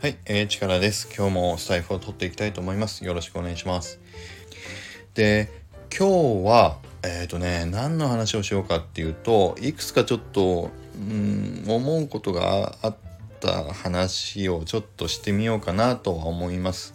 [0.00, 1.14] はい、えー、力です。
[1.14, 3.04] 今日もスタイフを取っていきたいと思います。
[3.04, 4.00] よろしくお願いします。
[5.12, 5.50] で、
[5.94, 12.96] 今日は、えっ、ー、とね、何の話をしようかっていうと、いくつかちょっと、うん、思うことがあっ
[13.40, 16.94] た話をちょっとしてみようかなとは思います。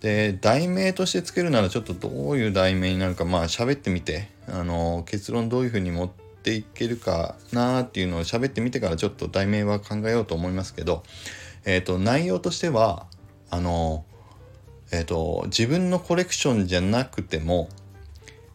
[0.00, 6.10] で、題名としてつけるならちょっとどういう題名になるか、まあ喋ってみて、あの、結論どういうふうに持っ
[6.42, 11.04] ていけるかなっていうのを喋ってみてからちょっと題名は考えようと思いますけど、
[11.64, 13.06] えっ、ー、と、内容としては、
[13.50, 14.04] あの、
[14.92, 17.68] えっ、ー、と、自分のコレクションじゃなくても、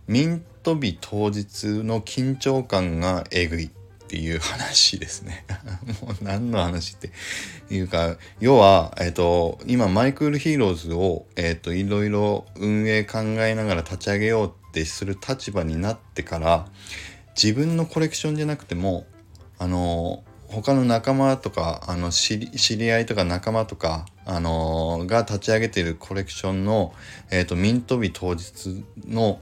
[0.08, 3.70] ミント日当日の緊張感がえぐいっ
[4.08, 5.46] ていう話ですね。
[6.02, 7.12] もう何の話って
[7.74, 16.68] いうか、要は、えっ、ー、と、今、 My Cool Heroes を、えっ、と、いろいろ運営考えながら立ち上げようってする立場になってから、
[17.42, 19.06] 自分のコレクションじゃなくても、
[19.60, 26.94] あの、他の仲間とかあの知り合いとか仲間とか、あのー、が立ち上げているコレクションの、
[27.30, 29.40] えーと、ミント日当日の、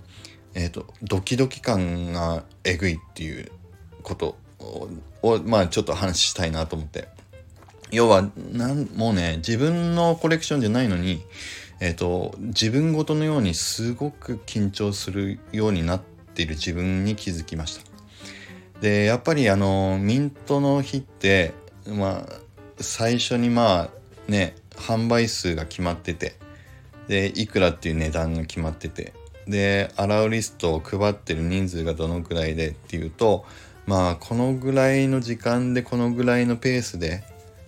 [0.53, 3.49] えーと、ドキドキ感がえぐいっていう
[4.03, 4.35] こと
[5.23, 7.07] をまあちょっと話したいなと思って
[7.91, 11.23] 要はなんもうね自分のコレクションじゃないのに、
[11.79, 16.01] えーと自分ごとのようにすごく緊張するようになっ
[16.33, 17.86] ている自分に気づきました。
[18.81, 21.53] でやっぱりあのミントの日って
[21.87, 22.47] まあ
[22.79, 23.89] 最初にまあ
[24.31, 26.35] ね販売数が決まってて
[27.07, 29.13] でいくらっていう値段が決まってて
[29.47, 33.45] で洗うリストを配ってる人数がどのくらいでっていうと
[33.85, 37.23] まあこのぐらいの時間でこのぐらいのペースで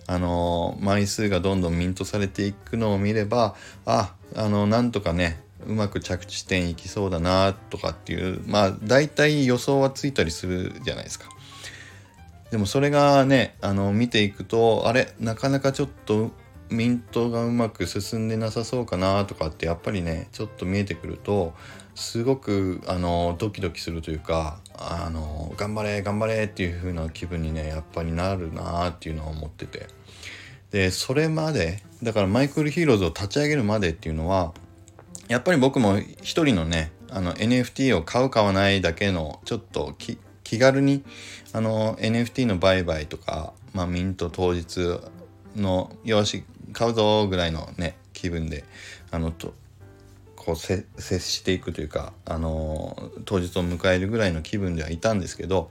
[0.06, 3.54] あの枚数がどんどんミントされていくのを見れば
[3.86, 11.28] ああのなんとかねうまく着地点いきそうだなとかっていうまあ大体予想はついたりするじゃないですか。
[12.50, 16.32] でもそれがねあの見ていくとあれなかなかちょっと
[16.68, 21.52] ミントがうまく進んでなさそうかなとかってやっぱりねちょっと見えてくると
[21.94, 29.86] すごくあのドキドキするというかあの頑張れ頑張れっていう風な気分にねやっぱりなるなっていうのは思ってて
[30.70, 34.54] でそれまでだからマイクルヒーローズを立ち上げるまでっていうのは
[35.30, 40.18] やっぱり僕も一人のねあの NFT を買う買わないだけのちょっと気
[40.58, 41.04] 軽に
[41.52, 44.98] あの NFT の売買とか、まあ、ミント当日
[45.54, 46.42] のよし
[46.72, 48.64] 買うぞぐらいのね気分で
[49.12, 49.54] あのと
[50.34, 50.84] こう接
[51.20, 55.70] していくというかあの当日を迎えるぐらいの気分ではいたんですけど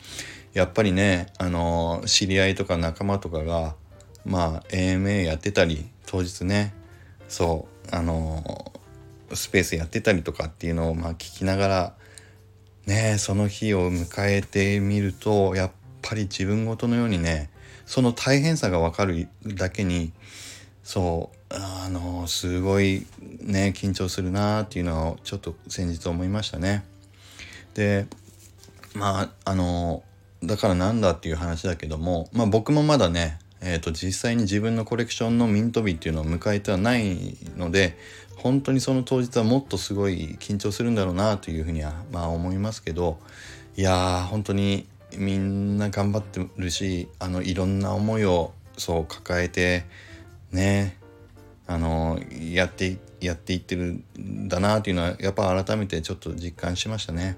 [0.53, 3.75] やっぱりねあの知り合いとか仲間とかが
[4.23, 6.73] まあ AMA やってたり当日ね
[7.27, 8.71] そうあの
[9.33, 11.93] スペースやってたりとかっていうのをまあ聞きながら
[12.85, 17.49] ねその日を迎えてみるとやっぱり自分ごとのようにね
[17.85, 20.11] その大変さが分かるだけに
[20.83, 23.05] そうあのすごい
[23.41, 26.83] ね緊張するなっていうのをちょっと先日思いましたね。
[27.73, 28.07] で
[28.93, 30.03] まああの
[30.43, 37.97] だからなんだっていう話だけどもまあ僕もまだねえーと、実際に自分のコレクションのミント日っていうのを迎えてはないので
[38.37, 43.19] 本当にその当日はもっとすごい緊張するんだろうなというふうにはまあ思いますけど
[43.75, 44.87] いやー本当に
[45.17, 49.83] みんな頑張ってるしあのいろんな思いをそう抱えて
[50.51, 50.97] ね
[51.67, 52.19] あの
[52.51, 57.37] やってやっていってるんだなというのはやっぱ改めてちょっと実感しましたね。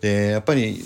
[0.00, 0.78] でやっぱり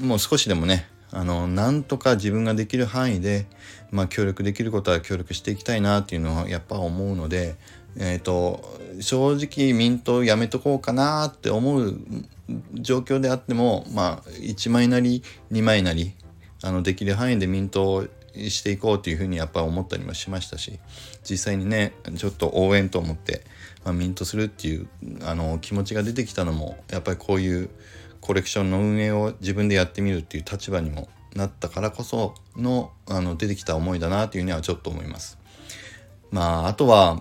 [0.00, 3.46] もう少しでもねあのなんとか自分ができる範囲で、
[3.92, 7.54] まあ、協力できることは協力していきたいなっていうのはやっぱ思うので、
[7.96, 11.96] えーと、正直ミントやめとこうかなって思う
[12.74, 15.22] 状況であっても、まあ、1枚なり
[15.52, 16.14] 2枚なり
[16.62, 20.80] あのできる範囲でミントをしていこうというふうにやっぱ思ったりもしましたし
[21.22, 23.44] 実際にねちょっと応援と思って、
[23.84, 24.88] まあ、ミントするっていう
[25.22, 27.70] あの気持ちが出てきたのもやっぱりこういう
[28.24, 35.38] コレクションの運営を自分でやってみるっていう立場にもなったからこそのあの出てきた思いだなというにはちょっと思います。
[36.30, 37.20] まああとは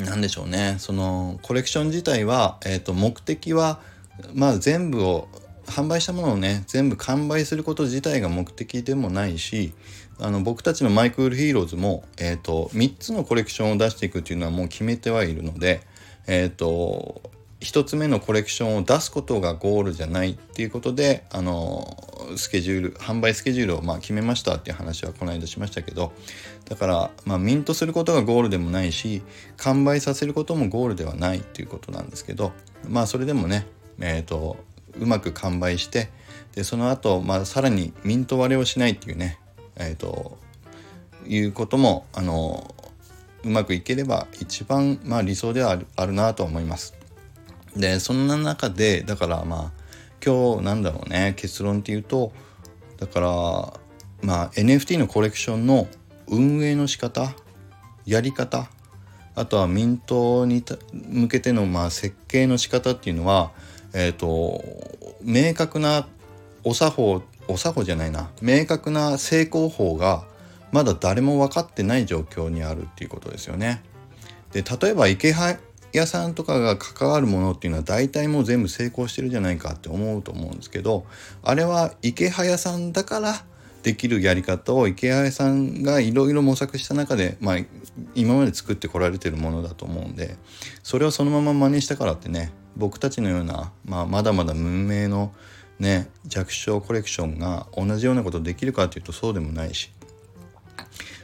[0.00, 3.80] 何でしょうねそのコレクション自体は、えーと、目的は
[4.34, 5.28] まあ全部を
[5.66, 9.72] 販売したものをね全部完売すること自体が目的でもないし
[10.18, 15.82] あの僕たちの My Cool Heroes も、えーと、3つのコレクションを出していくっていうのはもう決めてはいるので、
[16.26, 17.35] えーと
[17.66, 21.96] 1つ目のコレクションを出すことがゴールじゃないっていうことであの
[22.36, 26.12] スケジュール販売スケジュールをま決めましたっていう話はこの間しましたけど
[26.66, 29.22] だから、まあ、ミントすることがゴールでもないし
[29.56, 32.52] 完売させることもゴールではないっていうことなんですけど
[32.88, 33.66] まあそれでもね
[33.98, 34.56] え、ー、と
[35.00, 36.10] うまく完売して
[36.54, 39.38] でその後、まあさらにミント割れをしないっていうね
[39.74, 40.38] えっ、ー、と
[41.26, 42.74] いうこともあの
[43.44, 46.94] うまくいければ一番、まあ、理想ではあるなと思います。
[47.76, 49.86] でそんな中でだからまあ
[50.24, 52.32] 今日なんだろうね結論っていうと
[52.98, 53.28] だから
[54.22, 55.86] まあ NFT のコレクションの
[56.28, 57.34] 運営の仕方
[58.06, 58.68] やり方
[59.34, 63.52] あとはミントに向けてのまあ設計の仕方っていうのは
[63.92, 64.64] えっ、ー、と
[65.22, 66.08] 明確な
[66.64, 70.24] お作法お作法じゃないな明確な成功法が
[70.72, 73.82] まだ誰も分かってない状況にあるっていうことですよね。
[74.52, 75.32] で例えば池
[75.96, 81.06] 屋さんとかが関わるものっていうのは大体もう全部成功してるじゃないかって思うと思うんですけど
[81.42, 83.44] あれは池早さんだから
[83.82, 87.56] できるやり方を池早さんがいろいろ模索した中で、まあ、
[88.14, 90.36] 今まで作ってこられてるものだと思うんで
[90.82, 95.32] それをそのまま真似したからってね僕たちのような、まあ、まだまだ無名の
[95.78, 99.90] ね弱小コレクションが同じようなことできるかっていうとそうでもないし。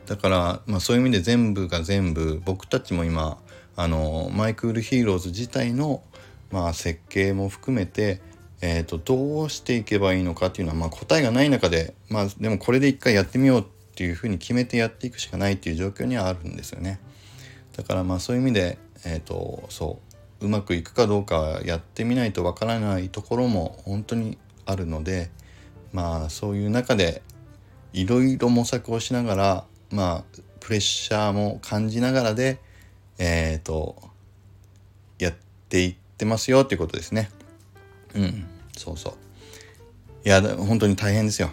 [0.07, 3.39] だから、まあ、そういう意味で全部が全部僕たちも今
[3.77, 6.03] あの My Cool Heroes 自体の、
[6.51, 8.21] まあ、設計も含めて、
[8.61, 13.65] えーと、どうしていけばいいのかっていうのは、まあ、答えがない中で、まあ、でもこれで一回やってみようっ
[13.95, 17.01] ていうふうに決めてやっていくしかないっていう状況にはあるんですよね。
[17.77, 19.99] だからまあそういう意味で、えーと、そ
[20.41, 25.31] ううまくいくかどうかやってみないとわからないところも本当にあるので
[25.93, 27.23] まあそういう中で
[27.93, 32.59] いろいろ模索をしながらまあプレッシャーも感じながらで
[33.25, 33.95] えっ、ー、と
[35.21, 35.35] やっ
[35.69, 37.31] ていってますよっていうことですね。
[38.15, 38.47] うん
[38.77, 39.15] そうそう。
[40.25, 41.51] いや本当に大変ですよ。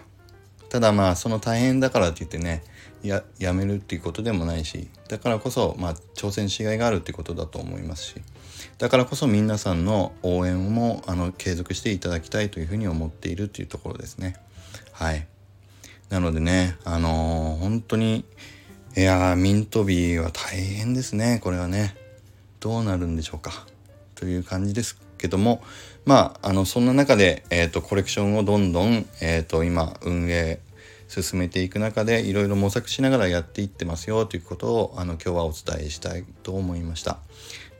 [0.68, 2.64] ただまあその大変だからって言ってね
[3.04, 8.14] ややめるっていうことでもないしだからこそまあ挑戦しがいがあるっていうことだと思いますし
[8.78, 14.36] だからこそ皆さんの応援もあの継続していただきたいというふうに思っているっていうところですね。
[14.92, 15.26] はい。
[16.08, 18.24] なのでねあのー、本当に
[18.96, 21.38] いやーミントビーは大変ですね。
[21.44, 21.94] これはね。
[22.58, 23.52] どうなるんでしょうか。
[24.16, 25.62] という感じですけども。
[26.04, 30.58] まああのそんな中で、えーと、コレクションをどんどん、えーと、今運営
[31.06, 34.26] 進めていく中でいろいろ模索しながらやっていってますよ。
[34.26, 37.18] ということをあの今日はお伝えしたいと思いました。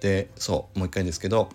[0.01, 1.51] でそうもう一回ですけど。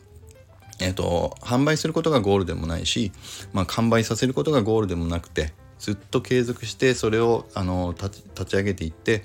[0.81, 3.13] えっ、ー、と販売することがゴールでもないし、
[3.54, 9.24] まあ、完売させることがゴールでもなくてずっと継続してそれをあの立ち上げていって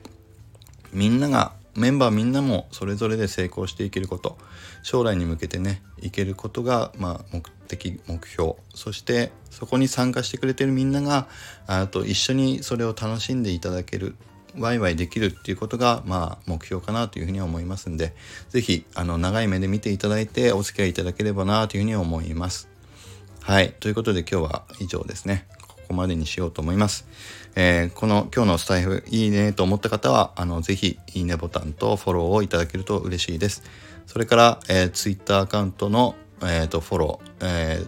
[0.92, 4.36] みんながメンバーみんなもそれぞれで成功していけること
[4.82, 11.28] 将来に向けてねいけることが、まあ、目的目標そしてそこに参加してくれてるみんなが
[11.66, 14.16] あと一緒にそれを楽しんでいただける
[14.58, 18.14] ワイワイできるっていうことが、まあ、目標かなというふうには思いますんで
[18.48, 22.68] 是非長い目で見ていただいてお付き合いいただければなというふうに思います。
[23.42, 25.46] はいということで今日は以上ですね。
[25.66, 27.06] ここまでにしようと思います。
[27.56, 33.62] えー、この今日のスタイフいいねと思った方は、あの、ぜひいいねボタンとフォローをいただけると嬉しいです。
[34.06, 37.84] それから、えー、Twitter アカウントの、えーと、フォロー、え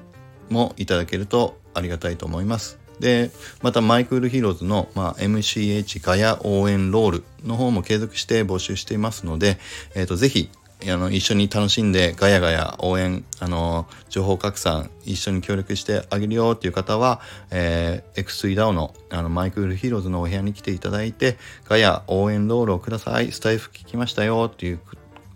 [0.50, 2.78] ー、もいただけるとありがたいと思います。
[3.00, 3.30] で、
[3.62, 9.58] また My Cool Heroes の、まあ、MCH ガヤ応援ロールの方も継続して募集していますので、
[9.94, 10.48] えっ、ー、と、ぜひ
[10.90, 17.20] あの一緒に楽しんでガヤガヤ応援あの情報拡散一緒に協力してあげるよっていう方は、
[17.50, 21.36] えー、X3DAO のあの My Cool Heroes のお部屋に来ていただいて
[21.68, 24.80] ガヤ応援ロールをくださいスタイフ聞きましたよっていう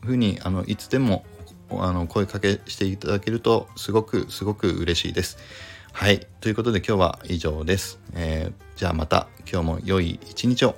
[0.04, 1.24] ふうにあのいつでも
[1.70, 5.38] あの声かけしていただけるとすごくすごく嬉しいです。
[5.92, 6.26] はい。
[6.40, 7.98] ということで今日は以上です。
[8.12, 10.76] えー、じゃあまた今日も良い一日を。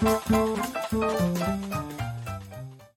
[0.00, 0.49] Thank you.